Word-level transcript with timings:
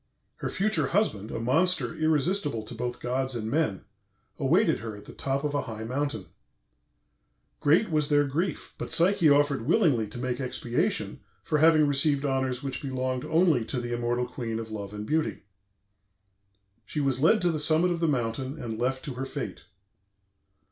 Her 0.37 0.49
future 0.49 0.87
husband, 0.87 1.29
a 1.29 1.39
monster 1.39 1.93
irresistible 1.95 2.63
to 2.63 2.73
both 2.73 2.99
gods 2.99 3.35
and 3.35 3.51
men, 3.51 3.85
awaited 4.39 4.79
her 4.79 4.95
at 4.95 5.05
the 5.05 5.13
top 5.13 5.43
of 5.43 5.53
a 5.53 5.61
high 5.61 5.83
mountain. 5.83 6.25
Great 7.59 7.91
was 7.91 8.09
their 8.09 8.25
grief, 8.25 8.73
but 8.79 8.89
Psyche 8.89 9.29
offered 9.29 9.67
willingly 9.67 10.07
to 10.07 10.17
make 10.17 10.39
expiation 10.41 11.19
for 11.43 11.59
having 11.59 11.85
received 11.85 12.25
honors 12.25 12.63
which 12.63 12.81
belonged 12.81 13.25
only 13.25 13.63
to 13.65 13.79
the 13.79 13.93
immortal 13.93 14.25
queen 14.25 14.57
of 14.57 14.71
love 14.71 14.91
and 14.91 15.05
beauty. 15.05 15.43
She 16.83 16.99
was 16.99 17.21
led 17.21 17.39
to 17.43 17.51
the 17.51 17.59
summit 17.59 17.91
of 17.91 17.99
the 17.99 18.07
mountain 18.07 18.57
and 18.59 18.79
left 18.79 19.05
to 19.05 19.13
her 19.13 19.25
fate. 19.27 19.65